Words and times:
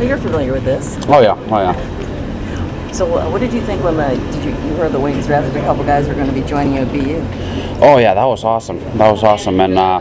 So 0.00 0.06
you're 0.06 0.16
familiar 0.16 0.54
with 0.54 0.64
this. 0.64 0.96
Oh 1.08 1.20
yeah, 1.20 1.36
oh 1.50 1.60
yeah. 1.60 2.90
So 2.90 3.18
uh, 3.18 3.28
what 3.28 3.40
did 3.40 3.52
you 3.52 3.60
think 3.60 3.84
when 3.84 3.98
the 3.98 4.08
did 4.32 4.42
you 4.42 4.50
you 4.66 4.74
heard 4.76 4.92
the 4.92 4.98
Wings 4.98 5.26
drafted 5.26 5.54
a 5.54 5.60
couple 5.60 5.84
guys 5.84 6.08
were 6.08 6.14
going 6.14 6.26
to 6.26 6.32
be 6.32 6.40
joining 6.40 6.72
you 6.72 6.80
at 6.80 6.88
BU? 6.90 7.84
Oh 7.84 7.98
yeah, 7.98 8.14
that 8.14 8.24
was 8.24 8.42
awesome. 8.42 8.78
That 8.96 9.10
was 9.10 9.22
awesome, 9.22 9.60
and 9.60 9.78
uh, 9.78 10.00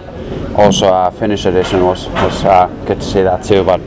also 0.56 0.88
uh, 0.88 1.12
Finnish 1.12 1.44
edition 1.44 1.84
was 1.84 2.08
was 2.08 2.46
uh, 2.46 2.68
good 2.88 3.02
to 3.02 3.06
see 3.06 3.24
that 3.24 3.44
too. 3.44 3.62
But 3.66 3.82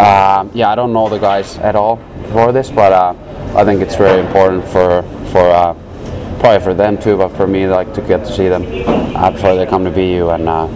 uh, 0.00 0.48
yeah, 0.52 0.68
I 0.68 0.74
don't 0.74 0.92
know 0.92 1.08
the 1.08 1.18
guys 1.18 1.58
at 1.58 1.76
all 1.76 1.98
for 2.32 2.50
this, 2.50 2.68
but 2.68 2.92
uh, 2.92 3.14
I 3.54 3.64
think 3.64 3.82
it's 3.82 3.94
very 3.94 4.18
important 4.18 4.64
for 4.64 5.02
for 5.30 5.48
uh, 5.48 5.74
probably 6.40 6.58
for 6.58 6.74
them 6.74 6.98
too, 6.98 7.16
but 7.16 7.28
for 7.36 7.46
me 7.46 7.68
like 7.68 7.94
to 7.94 8.00
get 8.00 8.26
to 8.26 8.32
see 8.32 8.48
them 8.48 8.64
uh, 9.14 9.30
before 9.30 9.54
they 9.54 9.66
come 9.66 9.84
to 9.84 9.92
BU, 9.92 10.28
and 10.30 10.48
uh, 10.48 10.66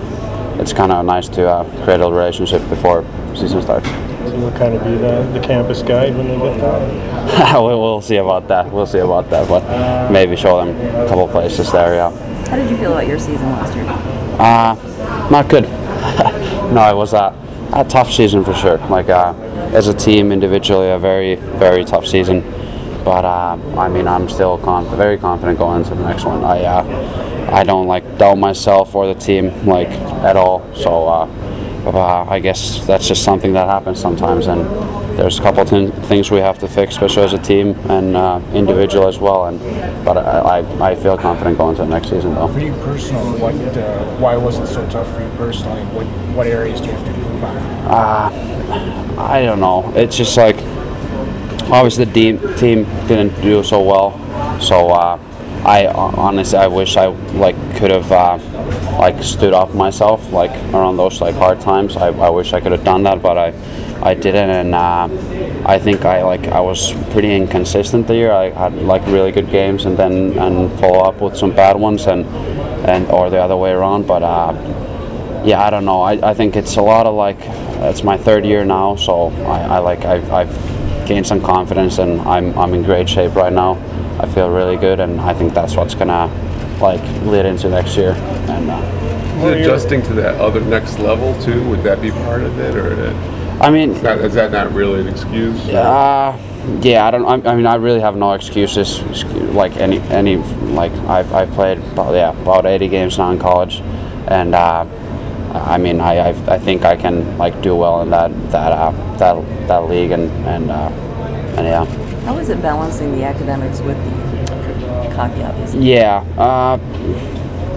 it's 0.60 0.72
kind 0.72 0.92
of 0.92 1.04
nice 1.04 1.28
to 1.30 1.50
uh, 1.50 1.64
create 1.84 2.00
a 2.00 2.08
relationship 2.08 2.62
before 2.68 3.04
season 3.34 3.60
starts. 3.62 4.05
So 4.36 4.42
you'll 4.42 4.58
kind 4.58 4.74
of 4.74 4.84
be 4.84 4.90
the, 4.96 5.22
the 5.32 5.40
campus 5.40 5.80
guide 5.80 6.14
when 6.14 6.28
they 6.28 6.36
get 6.36 6.60
there. 6.60 7.54
we'll, 7.62 7.80
we'll 7.80 8.02
see 8.02 8.16
about 8.16 8.46
that. 8.48 8.70
We'll 8.70 8.84
see 8.84 8.98
about 8.98 9.30
that, 9.30 9.48
but 9.48 10.10
maybe 10.10 10.36
show 10.36 10.62
them 10.62 10.76
a 10.94 11.08
couple 11.08 11.26
places 11.28 11.72
there. 11.72 11.94
Yeah. 11.94 12.10
How 12.48 12.56
did 12.56 12.68
you 12.68 12.76
feel 12.76 12.92
about 12.92 13.06
your 13.06 13.18
season 13.18 13.46
last 13.52 13.74
year? 13.74 13.86
Uh, 14.38 15.28
not 15.30 15.48
good. 15.48 15.64
no, 16.74 16.86
it 16.90 16.96
was 16.96 17.14
a, 17.14 17.34
a 17.72 17.82
tough 17.84 18.12
season 18.12 18.44
for 18.44 18.52
sure. 18.52 18.76
Like 18.88 19.08
uh, 19.08 19.32
as 19.72 19.88
a 19.88 19.94
team, 19.94 20.30
individually, 20.32 20.90
a 20.90 20.98
very, 20.98 21.36
very 21.36 21.84
tough 21.86 22.06
season. 22.06 22.42
But 23.04 23.24
uh, 23.24 23.56
I 23.78 23.88
mean, 23.88 24.06
I'm 24.06 24.28
still 24.28 24.58
conf- 24.58 24.94
very 24.98 25.16
confident 25.16 25.58
going 25.58 25.82
into 25.82 25.94
the 25.94 26.06
next 26.06 26.26
one. 26.26 26.44
I, 26.44 26.62
uh, 26.62 27.50
I 27.54 27.64
don't 27.64 27.86
like 27.86 28.18
doubt 28.18 28.36
myself 28.36 28.94
or 28.94 29.06
the 29.06 29.18
team 29.18 29.64
like 29.64 29.88
at 29.88 30.36
all. 30.36 30.62
So 30.74 31.08
uh, 31.08 31.26
uh, 31.94 32.24
I 32.28 32.40
guess 32.40 32.84
that's 32.86 33.06
just 33.06 33.22
something 33.22 33.52
that 33.52 33.68
happens 33.68 34.00
sometimes. 34.00 34.46
And 34.46 34.60
there's 35.18 35.38
a 35.38 35.42
couple 35.42 35.62
of 35.62 35.70
th- 35.70 35.92
things 36.06 36.30
we 36.30 36.38
have 36.38 36.58
to 36.58 36.68
fix, 36.68 36.94
especially 36.94 37.22
as 37.22 37.32
a 37.32 37.38
team 37.38 37.74
and 37.88 38.16
uh, 38.16 38.40
individual 38.52 39.08
as 39.08 39.18
well. 39.18 39.46
And 39.46 39.60
but 40.04 40.18
I, 40.18 40.60
I, 40.60 40.90
I 40.90 40.94
feel 40.94 41.16
confident 41.16 41.58
going 41.58 41.76
to 41.76 41.82
the 41.82 41.88
next 41.88 42.10
season 42.10 42.34
though. 42.34 42.48
For 42.48 42.60
you 42.60 42.72
personally, 42.74 43.40
what, 43.40 43.54
uh, 43.54 44.04
why 44.16 44.36
was 44.36 44.58
it 44.58 44.66
so 44.66 44.88
tough 44.90 45.10
for 45.14 45.22
you 45.22 45.30
personally? 45.36 45.82
What, 45.86 46.06
what 46.34 46.46
areas 46.46 46.80
do 46.80 46.86
you 46.86 46.92
have 46.92 47.04
to 47.04 47.14
improve 47.14 47.44
on? 47.44 47.56
Uh, 47.56 49.16
I 49.18 49.42
don't 49.42 49.60
know. 49.60 49.92
It's 49.96 50.16
just 50.16 50.36
like 50.36 50.56
obviously 51.70 52.04
the 52.04 52.12
team 52.12 52.38
team 52.56 52.84
didn't 53.06 53.40
do 53.40 53.62
so 53.62 53.82
well, 53.82 54.60
so 54.60 54.90
uh, 54.90 55.18
I 55.66 55.88
honestly 55.88 56.58
I 56.58 56.68
wish 56.68 56.96
I 56.96 57.06
like 57.06 57.56
could 57.76 57.90
have 57.90 58.12
uh, 58.12 58.38
like 59.00 59.20
stood 59.20 59.52
up 59.52 59.74
myself 59.74 60.30
like 60.30 60.52
around 60.72 60.96
those 60.96 61.20
like 61.20 61.34
hard 61.34 61.60
times. 61.60 61.96
I, 61.96 62.10
I 62.10 62.30
wish 62.30 62.52
I 62.52 62.60
could 62.60 62.70
have 62.70 62.84
done 62.84 63.02
that, 63.02 63.20
but 63.20 63.36
I 63.36 63.52
I 64.00 64.14
didn't, 64.14 64.50
and 64.50 64.74
uh, 64.76 65.08
I 65.66 65.80
think 65.80 66.04
I 66.04 66.22
like 66.22 66.46
I 66.46 66.60
was 66.60 66.92
pretty 67.10 67.34
inconsistent 67.34 68.06
the 68.06 68.14
year. 68.14 68.30
I 68.30 68.50
had 68.50 68.74
like 68.74 69.04
really 69.06 69.32
good 69.32 69.50
games 69.50 69.86
and 69.86 69.96
then 69.96 70.38
and 70.38 70.70
follow 70.78 71.00
up 71.00 71.20
with 71.20 71.36
some 71.36 71.50
bad 71.50 71.74
ones 71.74 72.06
and 72.06 72.24
and 72.86 73.10
or 73.10 73.28
the 73.28 73.38
other 73.38 73.56
way 73.56 73.72
around, 73.72 74.06
but. 74.06 74.22
Uh, 74.22 74.54
yeah, 75.44 75.62
I 75.62 75.70
don't 75.70 75.84
know. 75.84 76.02
I, 76.02 76.30
I 76.30 76.34
think 76.34 76.56
it's 76.56 76.74
a 76.76 76.82
lot 76.82 77.06
of 77.06 77.14
like, 77.14 77.36
it's 77.38 78.02
my 78.02 78.18
third 78.18 78.44
year 78.44 78.64
now, 78.64 78.96
so 78.96 79.28
I, 79.44 79.76
I 79.76 79.78
like 79.78 80.04
I've, 80.04 80.28
I've 80.32 81.06
gained 81.06 81.24
some 81.24 81.40
confidence 81.40 81.98
and 81.98 82.20
I'm, 82.22 82.58
I'm 82.58 82.74
in 82.74 82.82
great 82.82 83.08
shape 83.08 83.36
right 83.36 83.52
now. 83.52 83.74
I 84.18 84.26
feel 84.26 84.50
really 84.50 84.76
good, 84.76 85.00
and 85.00 85.20
I 85.20 85.34
think 85.34 85.52
that's 85.52 85.76
what's 85.76 85.94
gonna 85.94 86.26
like 86.80 87.02
lead 87.24 87.46
into 87.46 87.68
next 87.68 87.96
year. 87.96 88.12
And 88.48 88.70
uh, 88.70 89.46
Is 89.46 89.60
adjusting 89.62 90.02
to 90.02 90.14
that 90.14 90.40
other 90.40 90.60
next 90.60 90.98
level 90.98 91.38
too? 91.42 91.68
Would 91.68 91.82
that 91.82 92.00
be 92.00 92.10
part 92.10 92.42
of 92.42 92.58
it, 92.58 92.74
or 92.74 92.92
is 92.92 93.14
I 93.60 93.70
mean, 93.70 93.94
that, 94.02 94.18
is 94.18 94.34
that 94.34 94.52
not 94.52 94.72
really 94.72 95.00
an 95.00 95.08
excuse? 95.08 95.68
Uh, 95.68 96.38
yeah, 96.82 97.06
I 97.06 97.10
don't. 97.10 97.46
I, 97.46 97.54
mean, 97.54 97.66
I 97.66 97.76
really 97.76 98.00
have 98.00 98.16
no 98.16 98.32
excuses. 98.32 99.02
Like 99.54 99.76
any, 99.76 99.98
any, 100.10 100.36
like 100.36 100.92
I've, 101.08 101.32
I've 101.32 101.50
played 101.52 101.78
about, 101.78 102.14
yeah 102.14 102.30
about 102.42 102.66
80 102.66 102.88
games 102.88 103.18
now 103.18 103.30
in 103.30 103.38
college, 103.38 103.80
and 104.28 104.54
uh, 104.54 104.84
I 105.54 105.78
mean, 105.78 106.00
I, 106.00 106.18
I, 106.18 106.54
I 106.54 106.58
think 106.58 106.84
I 106.84 106.96
can 106.96 107.38
like 107.38 107.60
do 107.62 107.74
well 107.74 108.02
in 108.02 108.10
that 108.10 108.30
that 108.50 108.72
uh, 108.72 108.90
that 109.16 109.68
that 109.68 109.88
league, 109.88 110.10
and 110.10 110.30
and 110.46 110.70
uh, 110.70 110.90
yeah. 111.64 111.84
How 112.24 112.36
is 112.38 112.48
it 112.48 112.60
balancing 112.60 113.12
the 113.12 113.24
academics 113.24 113.80
with 113.80 113.96
the 113.96 115.14
hockey, 115.14 115.42
obviously? 115.42 115.90
Yeah, 115.90 116.24
uh, 116.36 116.78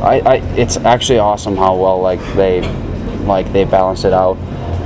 I, 0.03 0.19
I, 0.21 0.35
it's 0.55 0.77
actually 0.77 1.19
awesome 1.19 1.55
how 1.55 1.75
well 1.75 2.01
like 2.01 2.21
they, 2.35 2.61
like 3.25 3.51
they 3.53 3.63
balance 3.63 4.03
it 4.03 4.13
out. 4.13 4.37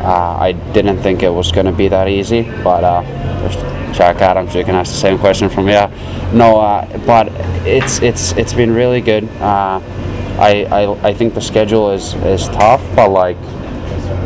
Uh, 0.04 0.38
I 0.40 0.52
didn't 0.74 1.00
think 1.02 1.24
it 1.24 1.30
was 1.30 1.52
going 1.52 1.66
to 1.66 1.72
be 1.72 1.88
that 1.88 2.08
easy, 2.08 2.44
but 2.64 2.84
uh, 2.84 3.04
Jack 3.94 4.22
Adams, 4.22 4.54
you 4.56 4.64
can 4.64 4.76
ask 4.76 4.92
the 4.92 4.98
same 4.98 5.18
question 5.18 5.50
from 5.50 5.68
yeah. 5.68 5.90
No, 6.34 6.60
uh, 6.60 6.98
but 7.06 7.30
it's 7.66 8.02
it's 8.02 8.32
it's 8.34 8.54
been 8.54 8.74
really 8.74 9.02
good. 9.02 9.24
Uh, 9.40 9.80
I, 10.40 10.66
I 10.72 11.10
I 11.10 11.14
think 11.14 11.36
the 11.36 11.42
schedule 11.42 11.92
is 11.92 12.16
is 12.16 12.50
tough, 12.50 12.84
but 12.96 13.10
like 13.12 13.38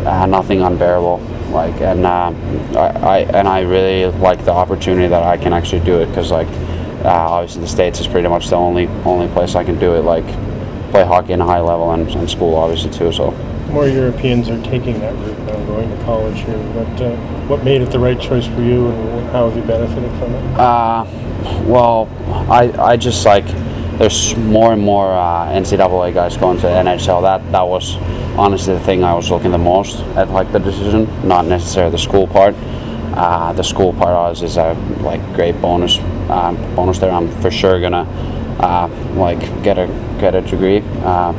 uh, 0.05 0.25
nothing 0.25 0.61
unbearable. 0.61 1.19
Like 1.51 1.81
and 1.81 2.05
uh, 2.05 2.33
I, 2.75 2.87
I 2.87 3.17
and 3.19 3.47
I 3.47 3.61
really 3.61 4.05
like 4.19 4.43
the 4.45 4.51
opportunity 4.51 5.07
that 5.07 5.23
I 5.23 5.37
can 5.37 5.53
actually 5.53 5.83
do 5.85 5.99
it 6.01 6.07
because 6.07 6.31
like 6.31 6.47
uh, 7.05 7.09
obviously 7.09 7.61
the 7.61 7.67
states 7.67 7.99
is 7.99 8.07
pretty 8.07 8.27
much 8.27 8.47
the 8.49 8.55
only 8.55 8.87
only 9.05 9.27
place 9.29 9.55
I 9.55 9.63
can 9.63 9.79
do 9.79 9.95
it. 9.95 10.01
Like 10.01 10.25
play 10.91 11.05
hockey 11.05 11.33
in 11.33 11.41
a 11.41 11.45
high 11.45 11.59
level 11.61 11.91
and, 11.91 12.09
and 12.09 12.29
school 12.29 12.55
obviously 12.55 12.91
too. 12.91 13.11
So 13.11 13.31
More 13.71 13.87
Europeans 13.87 14.49
are 14.49 14.61
taking 14.63 14.99
that 14.99 15.13
route 15.15 15.39
now, 15.39 15.65
going 15.65 15.89
to 15.89 16.03
college 16.03 16.39
here. 16.39 16.57
But 16.73 17.01
uh, 17.01 17.15
what 17.47 17.63
made 17.63 17.81
it 17.81 17.91
the 17.91 17.99
right 17.99 18.19
choice 18.19 18.45
for 18.47 18.61
you, 18.61 18.87
and 18.89 19.29
how 19.29 19.49
have 19.49 19.57
you 19.57 19.63
benefited 19.63 20.11
from 20.19 20.33
it? 20.35 20.59
uh, 20.59 21.05
well, 21.65 22.09
I 22.49 22.71
I 22.91 22.97
just 22.97 23.25
like 23.25 23.45
there's 23.97 24.35
more 24.35 24.73
and 24.73 24.81
more 24.81 25.11
uh, 25.11 25.47
NCAA 25.47 26.13
guys 26.13 26.37
going 26.37 26.59
to 26.59 26.67
NHL. 26.67 27.21
That 27.21 27.51
that 27.51 27.67
was 27.67 27.95
honestly 28.37 28.73
the 28.73 28.79
thing 28.81 29.03
I 29.03 29.13
was 29.13 29.31
looking 29.31 29.51
the 29.51 29.57
most 29.57 29.99
at, 30.15 30.29
like 30.29 30.51
the 30.51 30.59
decision, 30.59 31.07
not 31.27 31.45
necessarily 31.45 31.91
the 31.91 31.97
school 31.97 32.27
part. 32.27 32.55
Uh, 33.13 33.51
the 33.53 33.63
school 33.63 33.93
part 33.93 34.09
always 34.09 34.43
is 34.43 34.57
a 34.57 34.73
like 35.01 35.21
great 35.33 35.59
bonus 35.61 35.97
um, 36.29 36.55
bonus 36.75 36.99
there. 36.99 37.11
I'm 37.11 37.29
for 37.41 37.49
sure 37.49 37.79
gonna 37.81 38.05
uh, 38.59 38.87
like 39.15 39.39
get 39.63 39.77
a 39.77 39.87
get 40.19 40.35
a 40.35 40.41
degree, 40.41 40.83
uh, 41.03 41.33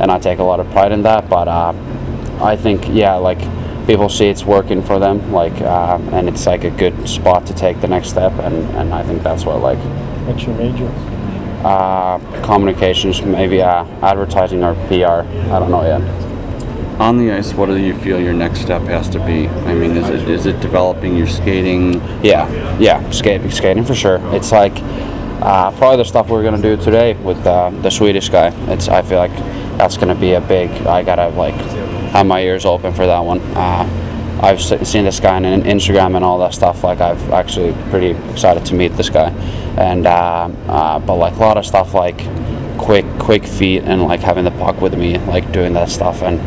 and 0.00 0.10
I 0.10 0.18
take 0.18 0.38
a 0.38 0.44
lot 0.44 0.60
of 0.60 0.70
pride 0.70 0.92
in 0.92 1.02
that. 1.02 1.28
But 1.28 1.48
uh, 1.48 1.74
I 2.40 2.56
think 2.56 2.88
yeah, 2.88 3.14
like 3.14 3.40
people 3.86 4.08
see 4.08 4.28
it's 4.28 4.44
working 4.44 4.82
for 4.82 4.98
them, 4.98 5.32
like 5.32 5.60
uh, 5.60 5.98
and 6.12 6.28
it's 6.28 6.46
like 6.46 6.64
a 6.64 6.70
good 6.70 7.08
spot 7.08 7.46
to 7.46 7.54
take 7.54 7.80
the 7.80 7.88
next 7.88 8.08
step, 8.08 8.32
and, 8.38 8.54
and 8.76 8.94
I 8.94 9.02
think 9.02 9.22
that's 9.22 9.44
what 9.44 9.60
like 9.60 9.78
What's 10.28 10.42
your 10.42 10.54
major? 10.56 11.17
Uh, 11.64 12.18
communications, 12.44 13.22
maybe 13.22 13.62
uh, 13.62 13.84
advertising 14.02 14.62
or 14.62 14.74
PR. 14.86 15.26
I 15.52 15.58
don't 15.58 15.70
know 15.70 15.82
yet. 15.82 16.00
On 17.00 17.16
the 17.16 17.30
ice, 17.30 17.54
what 17.54 17.66
do 17.66 17.76
you 17.76 17.96
feel 17.98 18.20
your 18.20 18.32
next 18.32 18.60
step 18.60 18.82
has 18.82 19.08
to 19.10 19.18
be? 19.20 19.48
I 19.48 19.74
mean, 19.74 19.96
is 19.96 20.08
it 20.08 20.28
is 20.28 20.46
it 20.46 20.58
developing 20.60 21.16
your 21.16 21.28
skating? 21.28 21.94
Yeah, 22.24 22.48
yeah, 22.78 23.08
skating, 23.10 23.50
skating 23.52 23.84
for 23.84 23.94
sure. 23.94 24.18
It's 24.34 24.50
like 24.50 24.72
uh, 25.40 25.70
probably 25.78 25.98
the 25.98 26.04
stuff 26.04 26.28
we're 26.28 26.42
gonna 26.42 26.60
do 26.60 26.76
today 26.76 27.14
with 27.14 27.46
uh, 27.46 27.70
the 27.82 27.90
Swedish 27.90 28.28
guy. 28.30 28.48
It's 28.72 28.88
I 28.88 29.02
feel 29.02 29.18
like 29.18 29.36
that's 29.78 29.96
gonna 29.96 30.16
be 30.16 30.32
a 30.32 30.40
big. 30.40 30.70
I 30.88 31.04
gotta 31.04 31.28
like 31.28 31.54
have 32.10 32.26
my 32.26 32.40
ears 32.42 32.64
open 32.64 32.92
for 32.92 33.06
that 33.06 33.20
one. 33.20 33.38
Uh, 33.54 34.38
I've 34.42 34.60
seen 34.60 35.04
this 35.04 35.20
guy 35.20 35.36
on 35.36 35.44
in- 35.44 35.62
Instagram 35.62 36.16
and 36.16 36.24
all 36.24 36.38
that 36.38 36.52
stuff. 36.54 36.82
Like 36.82 37.00
I've 37.00 37.30
actually 37.30 37.74
pretty 37.90 38.10
excited 38.32 38.66
to 38.66 38.74
meet 38.74 38.96
this 38.96 39.08
guy, 39.08 39.30
and 39.78 40.06
uh, 40.06 40.50
uh, 40.66 40.98
but 40.98 41.14
like 41.14 41.36
a 41.36 41.38
lot 41.38 41.56
of 41.56 41.64
stuff 41.64 41.94
like 41.94 42.18
quick 42.78 43.04
quick 43.18 43.44
feet 43.44 43.82
and 43.84 44.02
like 44.02 44.20
having 44.20 44.44
the 44.44 44.50
puck 44.50 44.80
with 44.80 44.98
me, 44.98 45.18
like 45.18 45.50
doing 45.52 45.72
that 45.74 45.88
stuff 45.88 46.22
and 46.22 46.40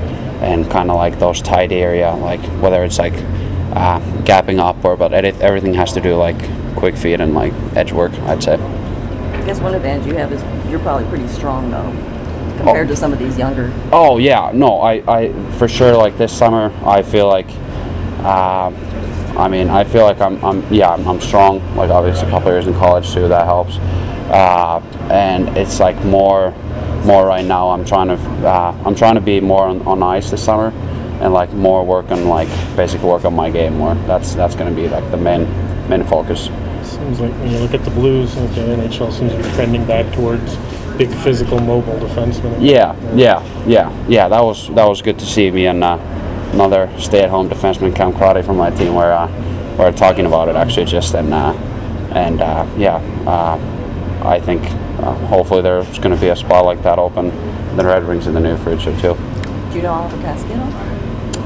and 0.43 0.69
kind 0.69 0.89
of 0.89 0.97
like 0.97 1.17
those 1.19 1.41
tight 1.41 1.71
area, 1.71 2.11
like 2.15 2.41
whether 2.61 2.83
it's 2.83 2.99
like 2.99 3.13
uh, 3.73 3.99
gapping 4.23 4.59
up 4.59 4.83
or 4.83 4.97
but 4.97 5.13
edit, 5.13 5.39
everything 5.39 5.73
has 5.73 5.93
to 5.93 6.01
do 6.01 6.15
like 6.15 6.37
quick 6.75 6.95
feet 6.95 7.21
and 7.21 7.33
like 7.33 7.53
edge 7.75 7.91
work. 7.93 8.11
I'd 8.21 8.43
say. 8.43 8.55
I 8.55 9.45
guess 9.45 9.59
one 9.61 9.75
advantage 9.75 10.07
you 10.07 10.15
have 10.15 10.31
is 10.31 10.41
you're 10.69 10.79
probably 10.79 11.07
pretty 11.07 11.27
strong 11.27 11.71
though, 11.71 11.91
compared 12.57 12.89
to 12.89 12.95
some 12.95 13.13
of 13.13 13.19
these 13.19 13.37
younger. 13.37 13.71
Oh 13.93 14.17
yeah, 14.17 14.51
no, 14.53 14.81
I, 14.81 15.03
I 15.07 15.51
for 15.53 15.67
sure 15.69 15.95
like 15.95 16.17
this 16.17 16.37
summer 16.37 16.71
I 16.85 17.01
feel 17.01 17.27
like, 17.27 17.49
uh, 18.23 18.71
I 19.41 19.47
mean 19.47 19.69
I 19.69 19.83
feel 19.83 20.03
like 20.03 20.21
I'm, 20.21 20.43
I'm 20.45 20.71
yeah 20.71 20.89
I'm, 20.89 21.07
I'm 21.07 21.19
strong. 21.19 21.59
Like 21.75 21.89
obviously 21.89 22.27
a 22.27 22.29
couple 22.29 22.51
years 22.51 22.67
in 22.67 22.73
college 22.75 23.11
too 23.11 23.27
that 23.27 23.45
helps, 23.45 23.77
uh, 24.29 24.79
and 25.09 25.57
it's 25.57 25.79
like 25.79 25.95
more, 26.05 26.51
more 27.05 27.25
right 27.25 27.43
now. 27.43 27.71
I'm 27.71 27.83
trying 27.83 28.09
to 28.09 28.47
uh, 28.47 28.79
I'm 28.85 28.93
trying 28.93 29.15
to 29.15 29.21
be 29.21 29.39
more 29.39 29.63
on, 29.63 29.81
on 29.81 30.03
ice 30.03 30.29
this 30.29 30.45
summer, 30.45 30.67
and 31.21 31.33
like 31.33 31.51
more 31.53 31.83
work 31.83 32.11
on 32.11 32.27
like 32.27 32.49
basic 32.77 33.01
work 33.01 33.25
on 33.25 33.33
my 33.33 33.49
game 33.49 33.77
more. 33.77 33.95
That's 34.05 34.35
that's 34.35 34.53
gonna 34.53 34.75
be 34.75 34.87
like 34.87 35.09
the 35.09 35.17
main 35.17 35.49
main 35.89 36.03
focus. 36.03 36.51
Seems 36.83 37.19
like 37.19 37.33
when 37.39 37.49
you 37.49 37.57
look 37.57 37.73
at 37.73 37.83
the 37.83 37.91
Blues, 37.91 38.35
like 38.35 38.53
the 38.53 38.61
NHL 38.61 39.11
seems 39.11 39.31
to 39.31 39.37
be 39.37 39.43
trending 39.55 39.85
back 39.87 40.13
towards 40.13 40.55
big 40.97 41.09
physical, 41.09 41.59
mobile 41.59 41.95
defensemen. 41.95 42.57
Yeah, 42.59 42.95
yeah, 43.15 43.43
yeah, 43.65 44.07
yeah. 44.07 44.27
That 44.27 44.43
was 44.43 44.67
that 44.75 44.85
was 44.85 45.01
good 45.01 45.17
to 45.17 45.25
see 45.25 45.49
me 45.49 45.65
and 45.65 45.83
uh, 45.83 45.97
another 46.53 46.89
stay-at-home 46.99 47.49
defenseman, 47.49 47.95
Cam 47.95 48.13
Crotty, 48.13 48.41
from 48.41 48.57
my 48.57 48.69
team, 48.71 48.95
were 48.95 49.11
uh, 49.11 49.27
were 49.77 49.91
talking 49.91 50.25
about 50.25 50.49
it 50.49 50.55
actually 50.55 50.85
just 50.85 51.13
and 51.15 51.33
uh, 51.33 51.53
and 52.13 52.41
uh, 52.41 52.67
yeah, 52.77 52.97
uh, 53.25 53.57
I 54.23 54.39
think 54.39 54.63
uh, 54.99 55.13
hopefully 55.27 55.61
there's 55.61 55.97
going 55.99 56.13
to 56.13 56.21
be 56.21 56.29
a 56.29 56.35
spot 56.35 56.65
like 56.65 56.83
that 56.83 56.99
open 56.99 57.29
the 57.77 57.85
Red 57.85 58.05
Wings 58.05 58.27
in 58.27 58.33
the 58.33 58.39
near 58.39 58.57
future 58.57 58.93
too. 58.99 59.15
Do 59.71 59.77
you 59.77 59.83
know 59.83 59.93
Oliver 59.93 60.21
Castillo? 60.21 60.61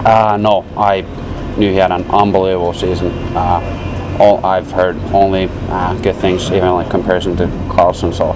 Uh, 0.05 0.37
no, 0.37 0.65
I 0.75 1.01
knew 1.57 1.69
he 1.69 1.77
had 1.77 1.91
an 1.91 2.03
unbelievable 2.09 2.73
season. 2.73 3.11
Uh, 3.35 4.17
all, 4.19 4.45
I've 4.45 4.71
heard 4.71 4.97
only 5.13 5.49
uh, 5.69 5.93
good 6.01 6.15
things, 6.15 6.51
even 6.51 6.71
like 6.71 6.89
comparison 6.89 7.35
to 7.37 7.47
Carlson. 7.69 8.11
So 8.13 8.31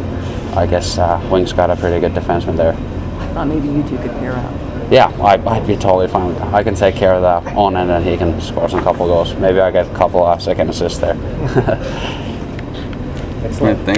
I 0.56 0.68
guess 0.68 0.98
uh, 0.98 1.28
Wings 1.32 1.54
got 1.54 1.70
a 1.70 1.76
pretty 1.76 2.00
good 2.00 2.14
defenseman 2.14 2.56
there. 2.58 2.74
I 2.74 3.34
thought 3.34 3.48
maybe 3.48 3.68
you 3.68 3.82
two 3.84 3.98
could 3.98 4.12
pair 4.12 4.34
up. 4.34 4.69
Yeah, 4.90 5.08
I, 5.22 5.34
I'd 5.34 5.68
be 5.68 5.76
totally 5.76 6.08
fine 6.08 6.28
with 6.28 6.40
that. 6.40 6.52
I 6.54 6.64
can 6.64 6.74
take 6.74 6.96
care 6.96 7.14
of 7.14 7.22
that 7.22 7.56
on 7.56 7.76
and 7.76 7.90
then 7.90 8.04
he 8.04 8.18
can 8.18 8.42
score 8.42 8.68
some 8.68 8.82
couple 8.82 9.06
goals. 9.06 9.36
Maybe 9.36 9.60
I 9.60 9.70
get 9.70 9.86
a 9.86 9.94
couple 9.94 10.24
uh, 10.24 10.40
second 10.40 10.70
assists 10.70 10.98
there. 10.98 11.16
Excellent. 13.44 13.78
Thank 13.78 13.88